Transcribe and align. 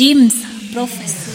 James 0.00 0.30
Professor. 0.74 1.34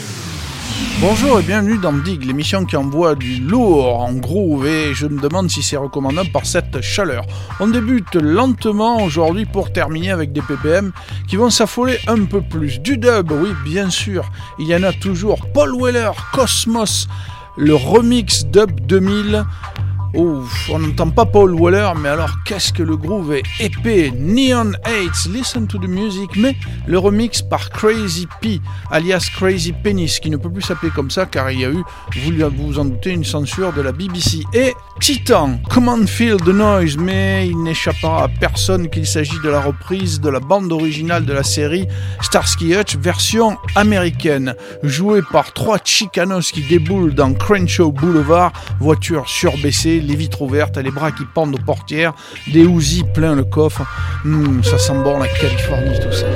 Bonjour 0.99 1.39
et 1.39 1.43
bienvenue 1.43 1.77
dans 1.77 1.93
Dig, 1.93 2.25
l'émission 2.25 2.65
qui 2.65 2.75
envoie 2.75 3.13
du 3.13 3.35
lourd 3.39 4.01
en 4.01 4.13
groove 4.13 4.65
et 4.65 4.95
je 4.95 5.05
me 5.05 5.21
demande 5.21 5.51
si 5.51 5.61
c'est 5.61 5.77
recommandable 5.77 6.31
par 6.31 6.47
cette 6.47 6.81
chaleur. 6.81 7.27
On 7.59 7.67
débute 7.67 8.15
lentement 8.15 9.03
aujourd'hui 9.03 9.45
pour 9.45 9.71
terminer 9.71 10.09
avec 10.09 10.33
des 10.33 10.41
PPM 10.41 10.93
qui 11.27 11.35
vont 11.35 11.51
s'affoler 11.51 11.99
un 12.07 12.25
peu 12.25 12.41
plus. 12.41 12.79
Du 12.79 12.97
dub, 12.97 13.31
oui 13.33 13.49
bien 13.63 13.91
sûr, 13.91 14.31
il 14.57 14.65
y 14.65 14.75
en 14.75 14.81
a 14.81 14.93
toujours. 14.93 15.45
Paul 15.53 15.79
Weller, 15.79 16.13
Cosmos, 16.33 17.07
le 17.57 17.75
remix 17.75 18.47
dub 18.47 18.79
2000 18.87 19.45
On 20.15 20.79
n'entend 20.79 21.09
pas 21.09 21.25
Paul 21.25 21.53
Waller, 21.53 21.89
mais 21.97 22.09
alors 22.09 22.31
qu'est-ce 22.45 22.71
que 22.71 22.83
le 22.83 22.95
groove 22.95 23.33
est 23.33 23.43
épais 23.59 24.11
Neon 24.17 24.71
Hates, 24.83 25.25
Listen 25.29 25.67
to 25.67 25.77
the 25.77 25.87
Music, 25.87 26.29
mais 26.37 26.55
le 26.87 26.97
remix 26.97 27.41
par 27.41 27.69
Crazy 27.69 28.27
P, 28.41 28.61
alias 28.91 29.29
Crazy 29.35 29.73
Penis, 29.73 30.19
qui 30.21 30.29
ne 30.29 30.37
peut 30.37 30.49
plus 30.49 30.61
s'appeler 30.61 30.91
comme 30.91 31.11
ça 31.11 31.25
car 31.25 31.51
il 31.51 31.59
y 31.59 31.65
a 31.65 31.69
eu, 31.69 31.83
vous 32.15 32.65
vous 32.65 32.79
en 32.79 32.85
doutez, 32.85 33.11
une 33.11 33.25
censure 33.25 33.73
de 33.73 33.81
la 33.81 33.91
BBC. 33.91 34.43
Et 34.53 34.73
Titan, 35.01 35.59
Command 35.69 36.07
Feel 36.07 36.37
the 36.37 36.47
Noise, 36.47 36.97
mais 36.97 37.47
il 37.47 37.61
n'échappera 37.61 38.23
à 38.23 38.27
personne 38.27 38.89
qu'il 38.89 39.05
s'agit 39.05 39.39
de 39.43 39.49
la 39.49 39.59
reprise 39.59 40.21
de 40.21 40.29
la 40.29 40.39
bande 40.39 40.71
originale 40.71 41.25
de 41.25 41.33
la 41.33 41.43
série 41.43 41.87
Starsky 42.21 42.73
Hutch, 42.73 42.95
version 42.95 43.57
américaine, 43.75 44.55
jouée 44.83 45.21
par 45.31 45.53
trois 45.53 45.79
Chicanos 45.83 46.51
qui 46.51 46.61
déboulent 46.61 47.13
dans 47.13 47.33
Crenshaw 47.33 47.91
Boulevard, 47.91 48.53
voiture 48.79 49.27
surbaissée, 49.27 49.99
les 50.05 50.15
vitres 50.15 50.41
ouvertes, 50.41 50.77
les 50.77 50.91
bras 50.91 51.11
qui 51.11 51.23
pendent 51.25 51.55
aux 51.55 51.63
portières, 51.63 52.13
des 52.53 52.63
Uzi 52.63 53.03
plein 53.13 53.35
le 53.35 53.43
coffre. 53.43 53.83
Ça 54.63 54.77
sent 54.77 54.93
bon 55.03 55.19
la 55.19 55.27
Californie 55.27 55.99
tout 55.99 56.11
ça. 56.11 56.27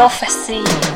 Prophecy. 0.00 0.89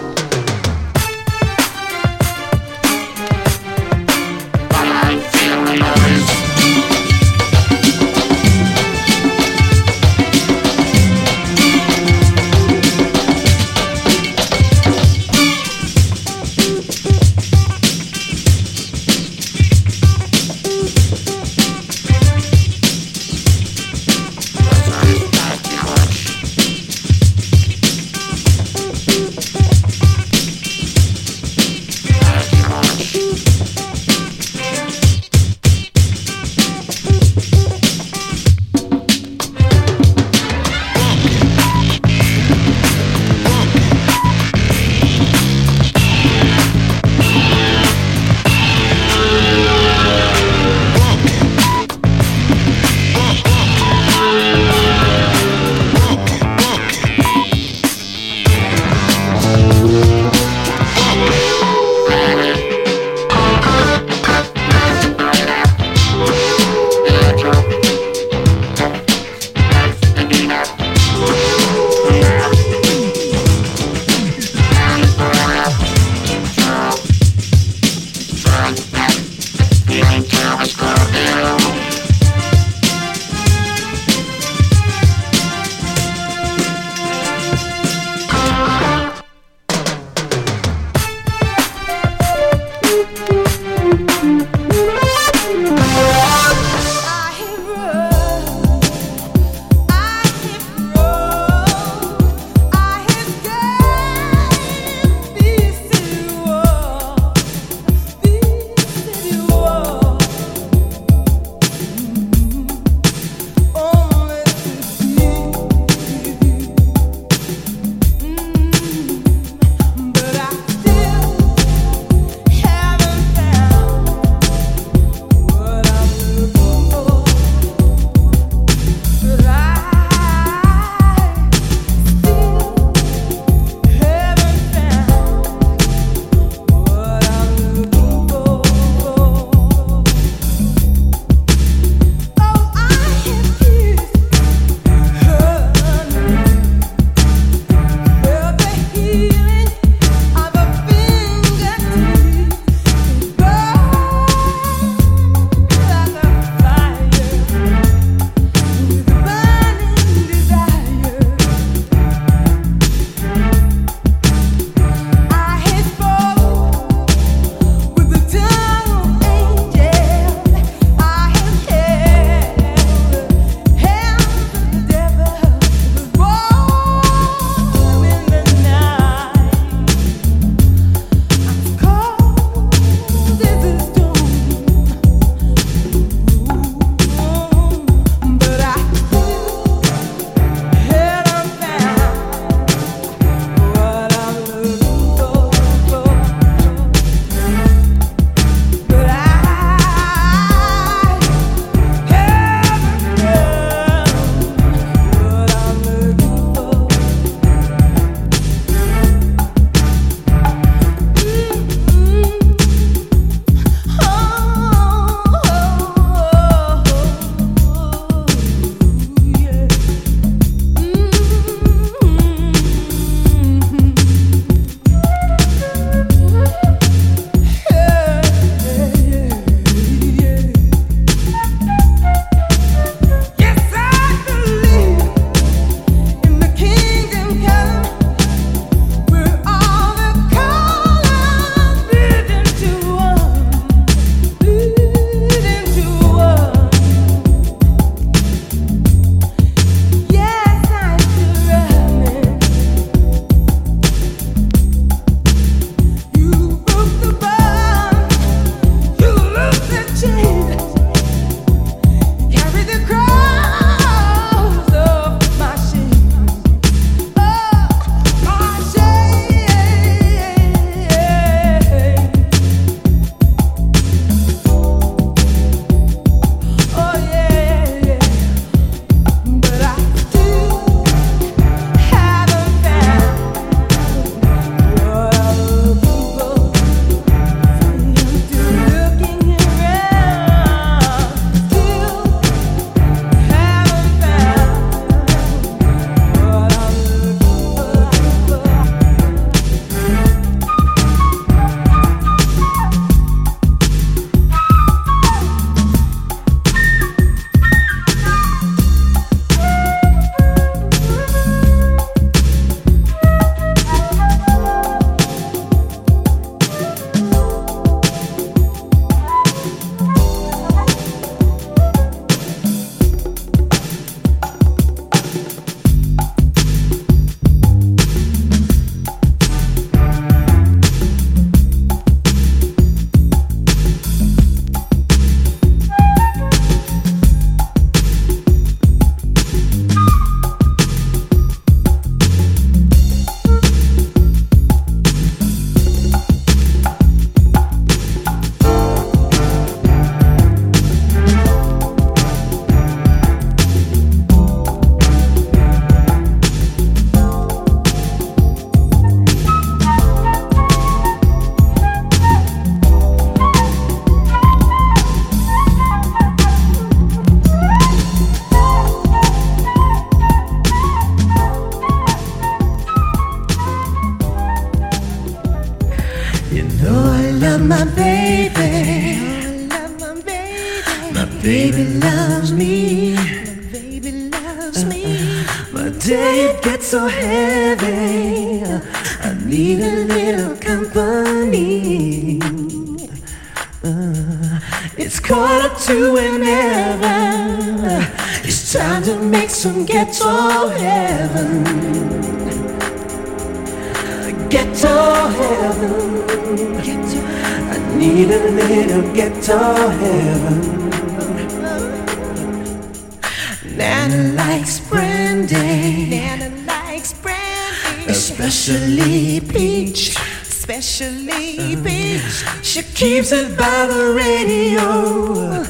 Keeps 422.85 423.13
it 423.13 423.35
by 423.39 423.65
the 423.65 423.95
radio 423.97 425.43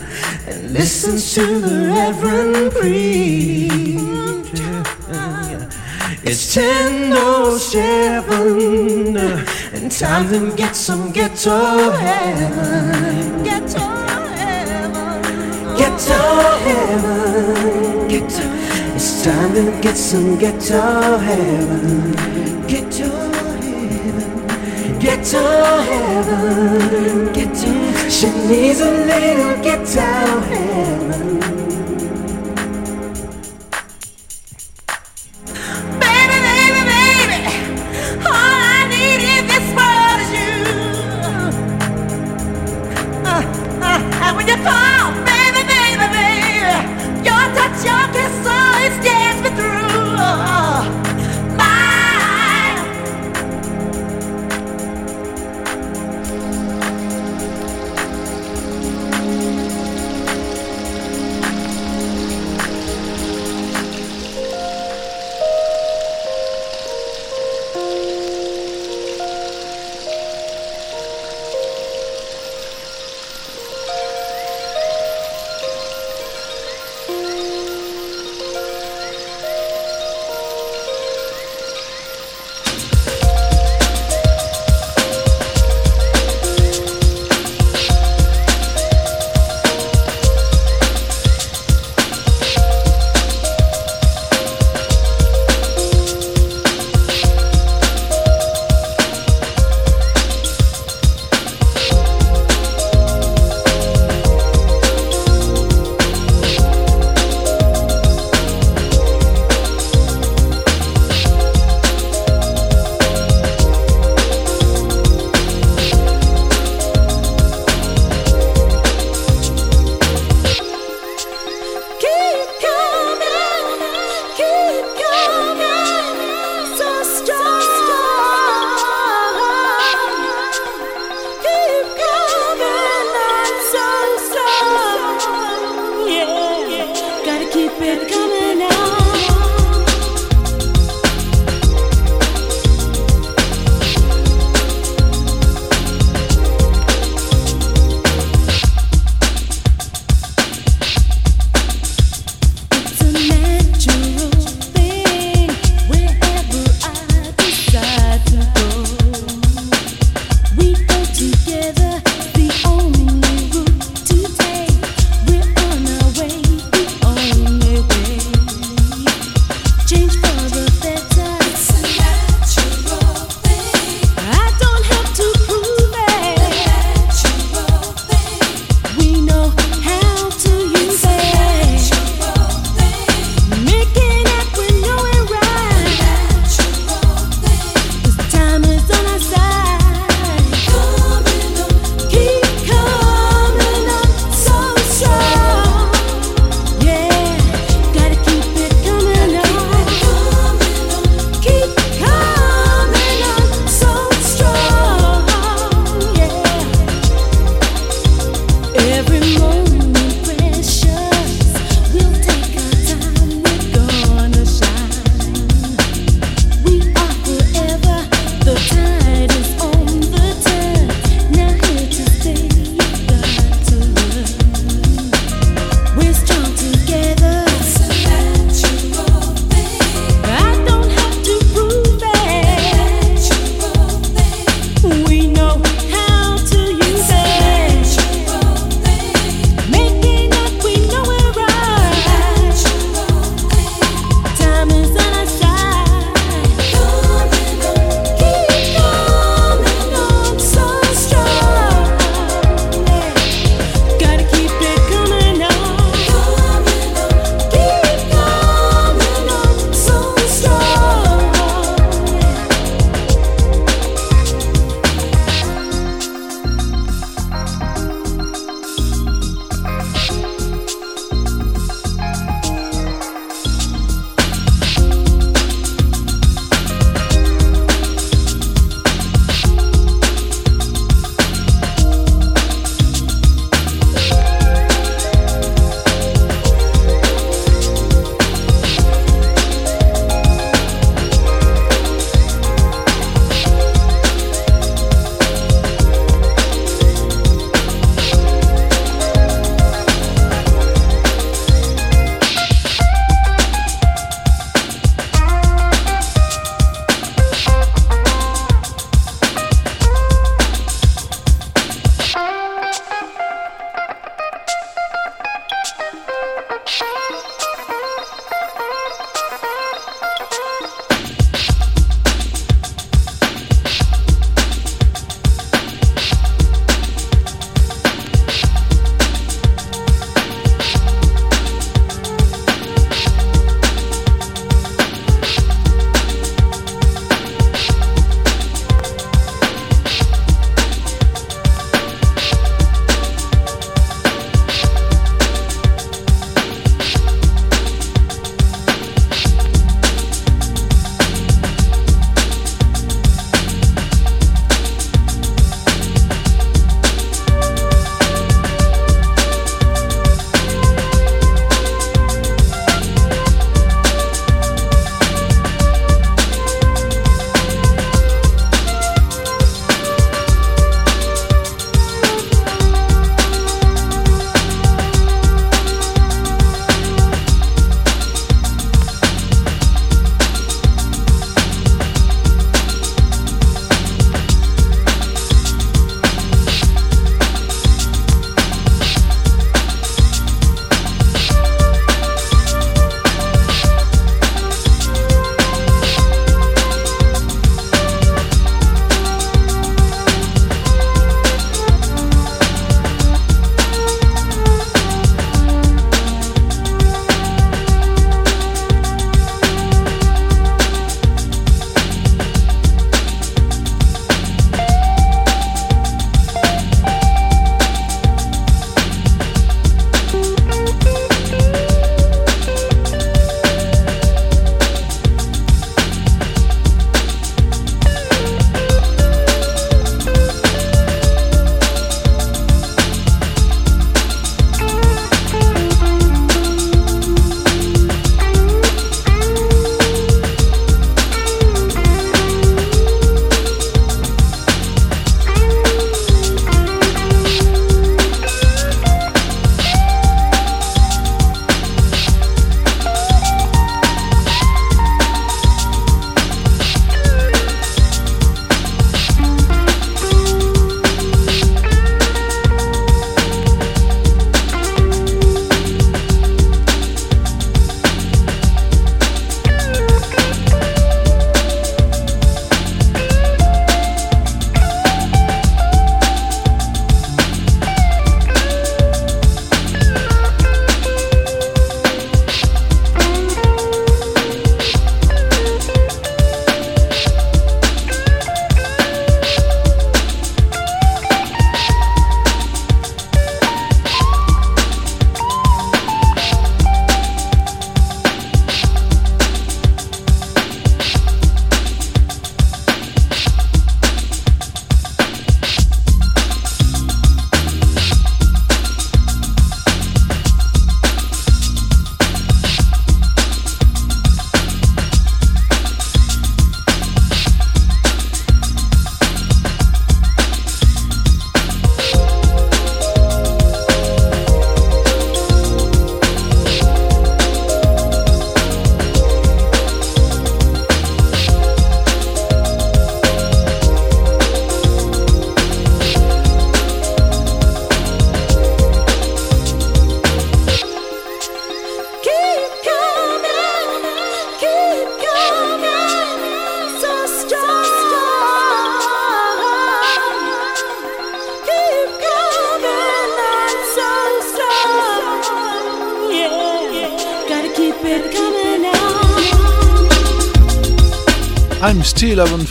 and 0.46 0.72
listens 0.72 1.34
to 1.34 1.58
the 1.58 1.88
Reverend 1.88 2.70
preach. 2.70 3.98
It's 6.22 6.54
ten 6.54 7.12
oh 7.12 7.58
seven, 7.58 9.16
and 9.74 9.90
time 9.90 10.28
to 10.28 10.54
get 10.54 10.76
some 10.76 11.10
ghetto 11.10 11.90
heaven. 11.90 13.42
Ghetto 13.42 13.80
heaven. 14.38 15.76
Ghetto 15.76 16.22
heaven. 16.68 18.08
Ghetto. 18.08 18.44
It's 18.94 19.24
time 19.24 19.54
to 19.54 19.80
get 19.82 19.96
some 19.96 20.38
ghetto 20.38 21.18
heaven. 21.18 22.12
Ghetto. 22.68 23.33
Ghetto 25.04 25.82
heaven. 25.82 27.30
Ghetto. 27.34 28.08
She 28.08 28.26
needs 28.48 28.80
a 28.80 28.90
little 28.90 29.62
ghetto 29.62 30.40
heaven. 30.48 31.53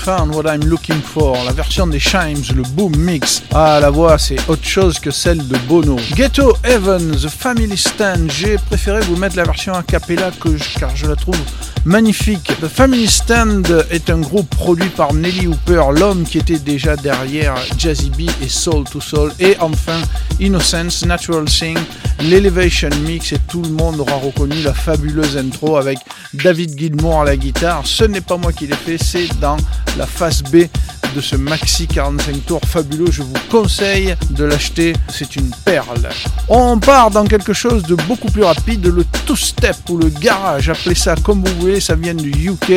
What 0.08 0.46
I'm 0.46 0.64
looking 0.66 1.02
for. 1.02 1.38
La 1.46 1.52
version 1.52 1.88
des 1.88 2.00
Chimes, 2.00 2.44
le 2.56 2.64
boom 2.64 2.96
mix. 2.98 3.42
Ah, 3.54 3.80
la 3.82 3.90
voix, 3.90 4.18
c'est 4.18 4.38
autre 4.50 4.66
chose 4.66 5.00
que 5.00 5.12
celle 5.12 5.48
de 5.48 5.58
Bono. 5.60 5.96
Ghetto 6.16 6.58
Heaven, 6.64 7.12
The 7.12 7.30
Family 7.30 7.78
Stand. 7.78 8.30
J'ai 8.30 8.58
préféré 8.58 9.00
vous 9.02 9.16
mettre 9.16 9.38
la 9.38 9.44
version 9.44 9.74
a 9.74 9.84
cappella 9.84 10.32
que 10.32 10.50
car 10.80 10.94
je 10.96 11.08
la 11.08 11.16
trouve 11.16 11.38
magnifique. 11.86 12.52
The 12.62 12.68
Family 12.68 13.08
Stand 13.08 13.86
est 13.90 14.10
un 14.10 14.20
groupe 14.20 14.50
produit 14.50 14.90
par 14.90 15.14
Nelly 15.14 15.48
Hooper, 15.48 15.84
l'homme 15.92 16.24
qui 16.24 16.38
était 16.38 16.60
déjà 16.60 16.96
derrière 16.96 17.56
Jazzy 17.78 18.10
B 18.10 18.30
et 18.42 18.50
Soul 18.50 18.84
to 18.86 19.02
Soul. 19.02 19.32
Et 19.40 19.56
enfin, 19.60 20.02
Innocence, 20.40 21.06
Natural 21.06 21.48
Sing, 21.50 21.78
l'Elevation 22.22 22.90
Mix 23.06 23.34
et 23.34 23.40
tout 23.48 23.62
le 23.62 23.70
monde 23.70 24.00
aura 24.00 24.16
reconnu 24.16 24.62
la 24.64 24.74
fabuleuse 24.74 25.38
intro 25.38 25.78
avec 25.78 25.98
David 26.34 26.78
Gilmour 26.78 27.22
à 27.22 27.26
la 27.26 27.38
guitare. 27.38 27.82
Ce 27.86 28.04
n'est 28.04 28.22
pas 28.22 28.38
moi 28.38 28.52
qui 28.52 28.68
l'ai 28.68 28.76
fait, 28.76 28.98
c'est 28.98 29.28
dans 29.40 29.58
la 29.98 30.06
face 30.06 30.44
B 30.44 30.66
de 31.14 31.22
ce 31.22 31.36
maxi 31.36 31.88
45 31.88 32.46
tours 32.46 32.62
fabuleux. 32.66 33.12
Je 33.12 33.24
vous 33.24 33.34
conseille 33.50 34.16
de 34.32 34.44
l'acheter, 34.44 34.94
c'est 35.10 35.36
une 35.36 35.52
perle. 35.66 36.10
On 36.50 36.80
part 36.80 37.12
dans 37.12 37.26
quelque 37.26 37.54
chose 37.54 37.84
de 37.84 37.96
beaucoup 37.96 38.30
plus 38.30 38.44
rapide, 38.44 38.86
le 38.88 39.06
two-step 39.26 39.78
ou 39.90 39.98
le 39.98 40.10
garage, 40.10 40.70
appelez 40.70 40.96
ça 40.96 41.16
comme 41.16 41.44
vous 41.44 41.60
voulez, 41.60 41.80
ça 41.80 41.96
vient 41.96 42.14
du 42.14 42.30
UK 42.30 42.70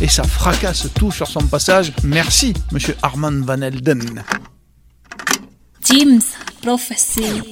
et 0.00 0.08
ça 0.08 0.24
fracasse 0.24 0.88
tout 0.94 1.10
sur 1.10 1.26
son 1.26 1.40
passage. 1.46 1.92
Merci, 2.04 2.54
monsieur 2.72 2.96
Armand 3.02 3.32
Van 3.44 3.60
Elden. 3.60 4.22
Prophecy. 6.62 7.42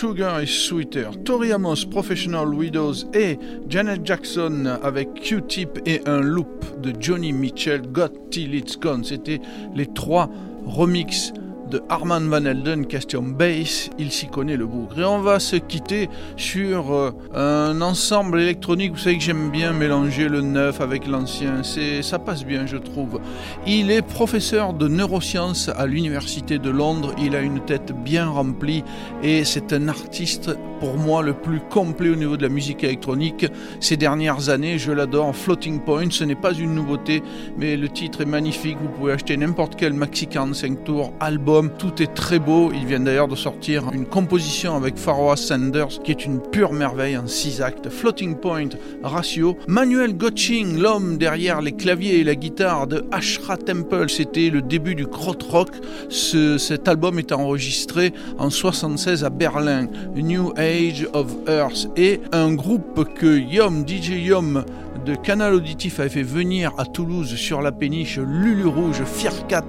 Sugar 0.00 0.40
is 0.42 0.48
Sweeter, 0.48 1.10
Tori 1.26 1.52
Amos, 1.52 1.84
Professional 1.84 2.54
Widows 2.54 3.04
et 3.12 3.38
Janet 3.68 4.00
Jackson 4.02 4.64
avec 4.82 5.12
Q-Tip 5.12 5.78
et 5.84 6.00
un 6.06 6.22
loop 6.22 6.80
de 6.80 6.94
Johnny 6.98 7.34
Mitchell, 7.34 7.82
Got 7.82 8.30
Till 8.30 8.54
It's 8.54 8.78
Gone. 8.78 9.04
C'était 9.04 9.42
les 9.74 9.84
trois 9.84 10.30
remixes 10.64 11.34
de 11.70 11.82
Armand 11.88 12.20
Van 12.20 12.44
Helden, 12.44 12.86
question 12.86 13.22
bass, 13.22 13.90
il 13.98 14.10
s'y 14.10 14.26
connaît 14.26 14.56
le 14.56 14.66
bougre. 14.66 15.00
Et 15.00 15.04
on 15.04 15.20
va 15.20 15.38
se 15.38 15.56
quitter 15.56 16.10
sur 16.36 16.92
euh, 16.92 17.12
un 17.34 17.80
ensemble 17.80 18.40
électronique, 18.40 18.92
vous 18.92 18.98
savez 18.98 19.18
que 19.18 19.22
j'aime 19.22 19.50
bien 19.50 19.72
mélanger 19.72 20.28
le 20.28 20.40
neuf 20.40 20.80
avec 20.80 21.06
l'ancien, 21.06 21.62
c'est 21.62 22.02
ça 22.02 22.18
passe 22.18 22.44
bien 22.44 22.66
je 22.66 22.76
trouve. 22.76 23.20
Il 23.66 23.90
est 23.90 24.02
professeur 24.02 24.72
de 24.72 24.88
neurosciences 24.88 25.70
à 25.76 25.86
l'université 25.86 26.58
de 26.58 26.70
Londres, 26.70 27.14
il 27.18 27.36
a 27.36 27.40
une 27.40 27.60
tête 27.60 27.92
bien 27.92 28.26
remplie 28.26 28.82
et 29.22 29.44
c'est 29.44 29.72
un 29.72 29.88
artiste 29.88 30.50
pour 30.80 30.96
moi 30.96 31.22
le 31.22 31.34
plus 31.34 31.60
complet 31.60 32.08
au 32.08 32.16
niveau 32.16 32.36
de 32.36 32.42
la 32.42 32.48
musique 32.48 32.82
électronique 32.82 33.46
ces 33.80 33.96
dernières 33.96 34.48
années, 34.48 34.78
je 34.78 34.92
l'adore. 34.92 35.36
Floating 35.36 35.80
Point, 35.80 36.10
ce 36.10 36.24
n'est 36.24 36.34
pas 36.34 36.52
une 36.52 36.74
nouveauté, 36.74 37.22
mais 37.56 37.76
le 37.76 37.88
titre 37.88 38.22
est 38.22 38.26
magnifique, 38.26 38.78
vous 38.80 38.88
pouvez 38.88 39.12
acheter 39.12 39.36
n'importe 39.36 39.76
quel 39.76 39.92
maxi 39.92 40.26
45 40.26 40.84
tours, 40.84 41.12
album, 41.20 41.59
tout 41.68 42.02
est 42.02 42.14
très 42.14 42.38
beau, 42.38 42.70
il 42.72 42.86
vient 42.86 43.00
d'ailleurs 43.00 43.28
de 43.28 43.36
sortir 43.36 43.90
une 43.92 44.06
composition 44.06 44.76
avec 44.76 44.96
Pharaoh 44.96 45.36
Sanders 45.36 46.00
qui 46.02 46.10
est 46.10 46.24
une 46.24 46.40
pure 46.40 46.72
merveille 46.72 47.18
en 47.18 47.26
6 47.26 47.60
actes. 47.60 47.90
Floating 47.90 48.36
Point, 48.36 48.70
Ratio, 49.02 49.58
Manuel 49.68 50.16
Gotching, 50.16 50.78
l'homme 50.78 51.18
derrière 51.18 51.60
les 51.60 51.72
claviers 51.72 52.20
et 52.20 52.24
la 52.24 52.34
guitare 52.34 52.86
de 52.86 53.04
Ashra 53.12 53.56
Temple, 53.56 54.08
c'était 54.08 54.48
le 54.48 54.62
début 54.62 54.94
du 54.94 55.06
krautrock. 55.06 55.70
Ce, 56.08 56.56
cet 56.56 56.88
album 56.88 57.18
est 57.18 57.32
enregistré 57.32 58.12
en 58.38 58.48
76 58.48 59.24
à 59.24 59.30
Berlin, 59.30 59.88
New 60.14 60.52
Age 60.56 61.06
of 61.12 61.34
Earth, 61.46 61.88
et 61.96 62.20
un 62.32 62.54
groupe 62.54 63.12
que 63.14 63.38
Yom, 63.38 63.86
DJ 63.86 64.10
Yom 64.24 64.64
de 65.04 65.14
Canal 65.14 65.54
Auditif 65.54 66.00
avait 66.00 66.08
fait 66.08 66.22
venir 66.22 66.72
à 66.78 66.84
Toulouse 66.84 67.34
sur 67.34 67.62
la 67.62 67.72
péniche 67.72 68.18
Lulu 68.18 68.66
Rouge 68.66 69.02
Fiercat. 69.04 69.64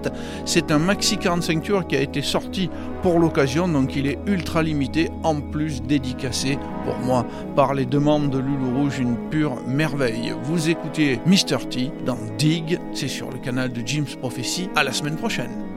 C'est 0.46 0.72
un 0.72 0.80
maxi 0.80 1.18
45 1.18 1.64
tours 1.64 1.88
qui 1.88 1.96
a 1.96 2.02
été 2.02 2.22
sorti 2.22 2.70
pour 3.02 3.20
l'occasion, 3.20 3.68
donc 3.68 3.96
il 3.96 4.08
est 4.08 4.20
ultra 4.26 4.64
limité, 4.64 5.10
en 5.24 5.40
plus 5.40 5.82
dédicacé 5.82 6.58
pour 6.86 6.98
moi 7.00 7.26
par 7.56 7.74
les 7.74 7.86
membres 7.86 8.30
de 8.30 8.40
Lulu 8.40 8.76
Rouge, 8.76 9.00
une 9.00 9.18
pure 9.30 9.56
merveille. 9.68 10.34
Vous 10.44 10.70
écoutez 10.70 11.20
Mr. 11.26 11.68
T 11.70 11.92
dans 12.06 12.18
Dig, 12.38 12.80
c'est 12.94 13.08
sur 13.08 13.30
le 13.30 13.38
canal 13.38 13.72
de 13.72 13.82
Jim's 13.86 14.16
Prophecy. 14.16 14.70
À 14.76 14.84
la 14.84 14.92
semaine 14.92 15.16
prochaine. 15.16 15.71